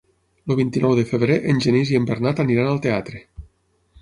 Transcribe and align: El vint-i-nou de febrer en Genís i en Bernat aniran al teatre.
El 0.47 0.55
vint-i-nou 0.59 0.95
de 0.99 1.03
febrer 1.11 1.37
en 1.53 1.61
Genís 1.67 1.93
i 1.93 2.01
en 2.01 2.09
Bernat 2.13 2.43
aniran 2.45 2.71
al 2.73 2.83
teatre. 2.89 3.23